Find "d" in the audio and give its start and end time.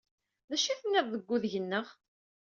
0.49-0.51